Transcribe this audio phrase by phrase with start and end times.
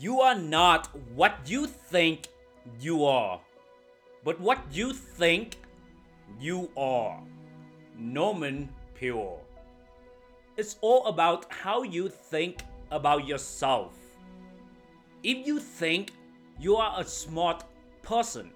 [0.00, 2.28] You are not what you think
[2.80, 3.38] you are,
[4.24, 5.58] but what you think
[6.40, 7.20] you are.
[7.98, 9.42] Norman Peale.
[10.56, 13.92] It's all about how you think about yourself.
[15.22, 16.12] If you think
[16.58, 17.64] you are a smart
[18.00, 18.52] person,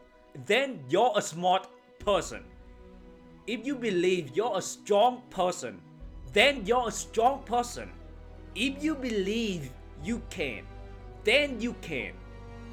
[0.47, 1.69] then you're a smart
[1.99, 2.43] person.
[3.47, 5.83] If you believe you're a strong person,
[6.33, 7.91] then you're a strong person.
[8.55, 9.69] If you believe
[10.03, 10.65] you can,
[11.25, 12.13] then you can.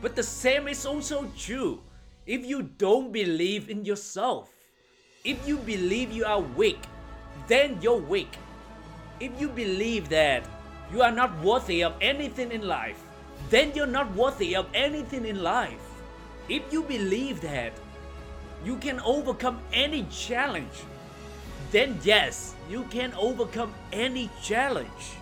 [0.01, 1.81] But the same is also true
[2.25, 4.51] if you don't believe in yourself.
[5.23, 6.79] If you believe you are weak,
[7.47, 8.35] then you're weak.
[9.19, 10.47] If you believe that
[10.91, 13.01] you are not worthy of anything in life,
[13.49, 15.81] then you're not worthy of anything in life.
[16.49, 17.73] If you believe that
[18.65, 20.83] you can overcome any challenge,
[21.71, 25.15] then yes, you can overcome any challenge.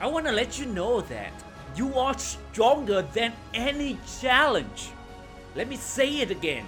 [0.00, 1.32] I want to let you know that
[1.76, 4.90] you are stronger than any challenge.
[5.54, 6.64] Let me say it again.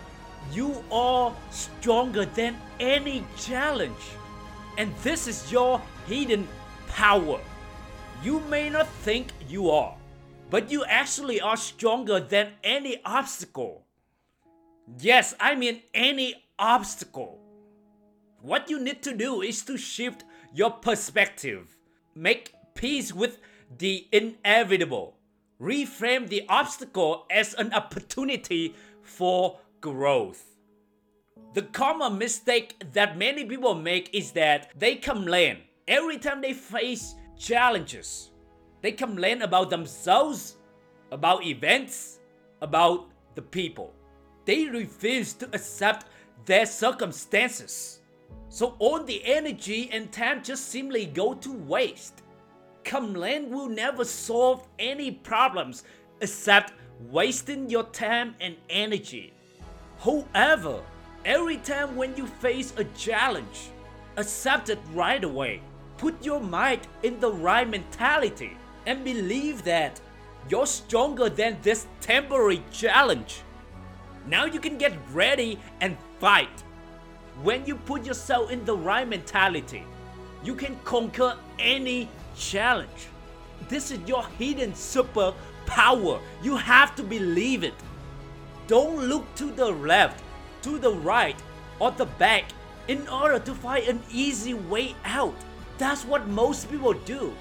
[0.52, 4.04] You are stronger than any challenge.
[4.76, 6.46] And this is your hidden
[6.88, 7.40] power.
[8.22, 9.96] You may not think you are,
[10.50, 13.84] but you actually are stronger than any obstacle.
[15.00, 17.38] Yes, I mean any obstacle.
[18.40, 21.76] What you need to do is to shift your perspective,
[22.14, 23.38] make peace with
[23.76, 25.16] the inevitable,
[25.60, 30.44] reframe the obstacle as an opportunity for growth.
[31.54, 37.14] The common mistake that many people make is that they complain every time they face
[37.38, 38.30] challenges.
[38.80, 40.56] They complain about themselves,
[41.10, 42.20] about events,
[42.60, 43.94] about the people.
[44.44, 46.06] They refuse to accept
[46.44, 48.00] their circumstances.
[48.48, 52.22] So all the energy and time just simply go to waste.
[52.84, 55.84] Complain will never solve any problems
[56.20, 56.72] except
[57.10, 59.32] wasting your time and energy.
[59.98, 60.82] However,
[61.24, 63.70] every time when you face a challenge,
[64.16, 65.60] accept it right away.
[65.96, 68.56] Put your mind in the right mentality
[68.86, 70.00] and believe that
[70.48, 73.42] you're stronger than this temporary challenge.
[74.26, 76.62] Now you can get ready and fight.
[77.42, 79.84] When you put yourself in the right mentality,
[80.42, 83.08] you can conquer any challenge.
[83.68, 85.34] This is your hidden super
[85.66, 86.20] power.
[86.42, 87.74] You have to believe it.
[88.66, 90.22] Don't look to the left,
[90.62, 91.36] to the right,
[91.78, 92.44] or the back
[92.88, 95.34] in order to find an easy way out.
[95.76, 97.34] That's what most people do.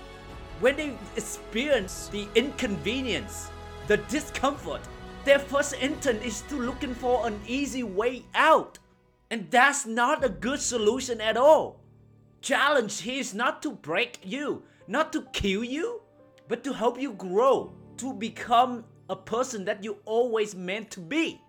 [0.59, 3.49] When they experience the inconvenience,
[3.87, 4.81] the discomfort,
[5.23, 8.79] their first intent is to looking for an easy way out.
[9.29, 11.81] And that's not a good solution at all.
[12.41, 16.01] Challenge here is not to break you, not to kill you,
[16.47, 21.41] but to help you grow, to become a person that you always meant to be.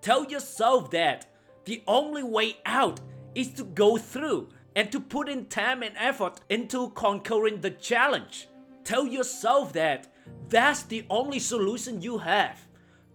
[0.00, 1.26] Tell yourself that
[1.64, 3.00] the only way out
[3.34, 8.48] is to go through and to put in time and effort into conquering the challenge.
[8.84, 10.12] Tell yourself that
[10.48, 12.66] that's the only solution you have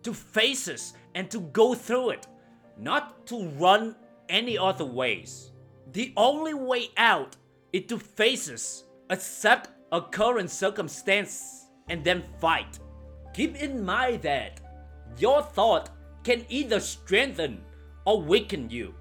[0.04, 2.28] to face it and to go through it,
[2.78, 3.96] not to run
[4.30, 5.52] any other ways.
[5.92, 7.38] The only way out
[7.72, 12.80] is to face it, accept a current circumstance, and then fight.
[13.34, 14.60] Keep in mind that
[15.18, 15.90] your thought
[16.24, 17.62] can either strengthen
[18.06, 18.94] or weaken you.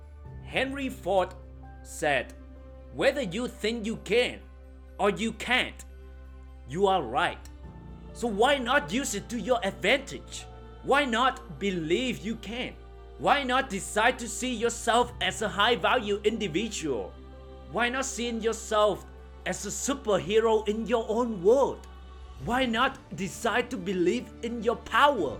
[0.44, 1.34] Henry Ford
[1.82, 2.34] said,
[2.94, 4.40] Whether you think you can
[4.98, 5.84] or you can't,
[6.68, 7.48] you are right.
[8.12, 10.44] So why not use it to your advantage?
[10.82, 12.74] Why not believe you can?
[13.18, 17.12] Why not decide to see yourself as a high value individual?
[17.70, 19.06] Why not seeing yourself
[19.46, 21.86] as a superhero in your own world?
[22.44, 25.38] Why not decide to believe in your power?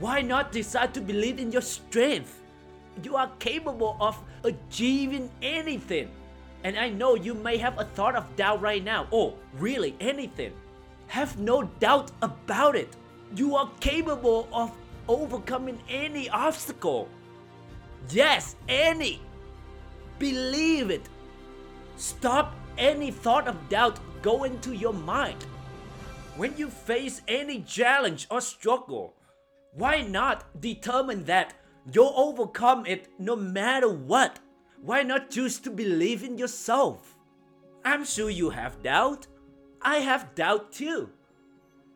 [0.00, 2.40] Why not decide to believe in your strength?
[3.02, 6.10] You are capable of achieving anything.
[6.64, 9.06] And I know you may have a thought of doubt right now.
[9.12, 10.52] Oh, really, anything.
[11.08, 12.96] Have no doubt about it.
[13.34, 14.72] You are capable of
[15.06, 17.08] overcoming any obstacle.
[18.10, 19.20] Yes, any.
[20.18, 21.08] Believe it.
[21.96, 25.44] Stop any thought of doubt go into your mind.
[26.36, 29.14] When you face any challenge or struggle,
[29.72, 31.54] why not determine that
[31.92, 34.38] you'll overcome it no matter what?
[34.80, 37.16] Why not choose to believe in yourself?
[37.84, 39.26] I'm sure you have doubt.
[39.82, 41.10] I have doubt too.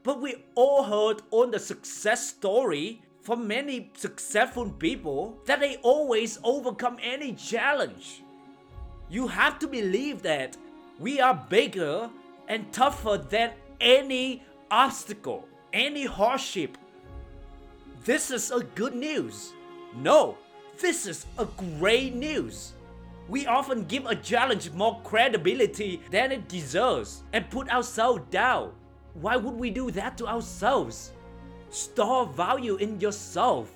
[0.02, 6.40] But we all heard on the success story from many successful people that they always
[6.42, 8.22] overcome any challenge.
[9.08, 10.56] You have to believe that
[10.98, 12.10] we are bigger
[12.48, 15.48] and tougher than any obstacle.
[15.72, 16.76] any hardship.
[18.04, 19.52] This is a good news.
[19.96, 20.36] No,
[20.78, 21.46] this is a
[21.78, 22.74] great news.
[23.28, 28.72] We often give a challenge more credibility than it deserves and put ourselves down.
[29.14, 31.12] Why would we do that to ourselves?
[31.70, 33.72] Store value in yourself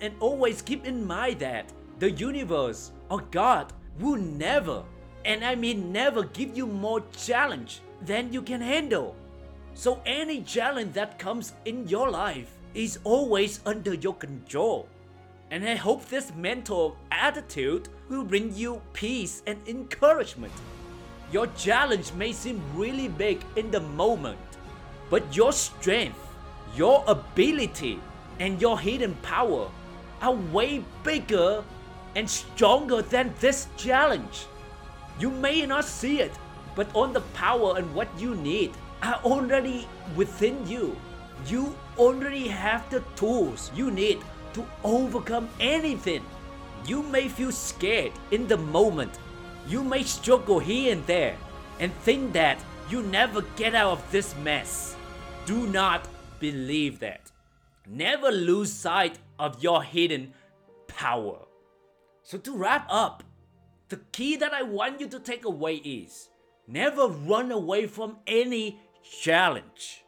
[0.00, 4.82] and always keep in mind that the universe or God will never,
[5.28, 9.14] and I mean never, give you more challenge than you can handle.
[9.74, 14.88] So any challenge that comes in your life is always under your control.
[15.50, 20.52] And I hope this mental attitude will bring you peace and encouragement.
[21.30, 24.38] Your challenge may seem really big in the moment,
[25.10, 26.18] but your strength,
[26.74, 28.00] your ability,
[28.40, 29.68] and your hidden power
[30.22, 31.62] are way bigger
[32.16, 34.46] and stronger than this challenge.
[35.18, 36.32] You may not see it,
[36.74, 38.72] but on the power and what you need
[39.02, 40.96] are already within you.
[41.46, 44.20] You already have the tools you need
[44.54, 46.24] to overcome anything.
[46.86, 49.18] You may feel scared in the moment.
[49.66, 51.36] You may struggle here and there
[51.80, 54.96] and think that you never get out of this mess.
[55.46, 56.08] Do not
[56.40, 57.30] believe that.
[57.86, 60.34] Never lose sight of your hidden
[60.86, 61.46] power.
[62.22, 63.22] So, to wrap up,
[63.88, 66.28] the key that I want you to take away is
[66.66, 68.80] never run away from any
[69.22, 70.04] challenge.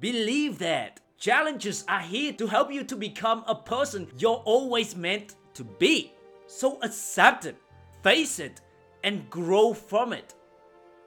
[0.00, 5.34] Believe that challenges are here to help you to become a person you're always meant
[5.54, 6.12] to be.
[6.46, 7.56] So accept it,
[8.02, 8.62] face it,
[9.04, 10.34] and grow from it.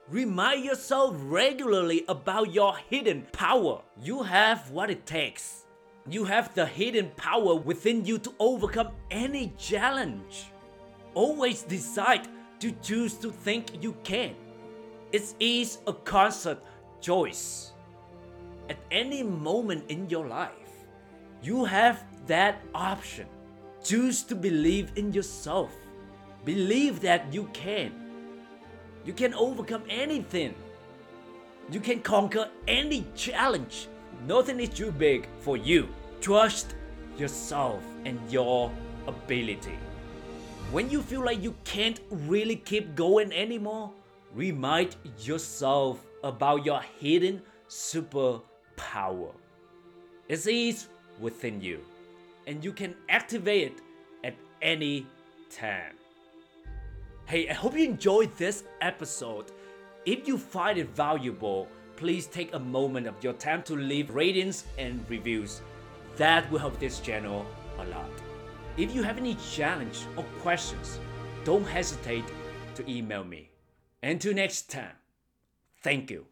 [0.08, 3.82] Remind yourself regularly about your hidden power.
[4.00, 5.64] You have what it takes.
[6.08, 10.51] You have the hidden power within you to overcome any challenge.
[11.14, 12.28] Always decide
[12.60, 14.34] to choose to think you can.
[15.12, 16.60] It is a constant
[17.00, 17.72] choice
[18.70, 20.50] at any moment in your life.
[21.42, 23.26] You have that option.
[23.82, 25.72] Choose to believe in yourself.
[26.44, 27.92] Believe that you can.
[29.04, 30.54] You can overcome anything.
[31.70, 33.88] You can conquer any challenge.
[34.26, 35.88] Nothing is too big for you.
[36.20, 36.74] Trust
[37.18, 38.72] yourself and your
[39.06, 39.78] ability.
[40.70, 43.92] When you feel like you can't really keep going anymore,
[44.34, 48.40] remind yourself about your hidden super
[48.76, 49.30] power.
[50.28, 50.86] It is
[51.20, 51.80] within you,
[52.46, 53.82] and you can activate it
[54.24, 55.06] at any
[55.50, 55.94] time.
[57.26, 59.52] Hey, I hope you enjoyed this episode.
[60.06, 64.64] If you find it valuable, please take a moment of your time to leave ratings
[64.78, 65.60] and reviews.
[66.16, 67.46] That will help this channel
[67.78, 68.31] a lot.
[68.76, 70.98] If you have any challenge or questions,
[71.44, 72.24] don't hesitate
[72.74, 73.50] to email me.
[74.02, 74.96] Until next time,
[75.82, 76.31] thank you.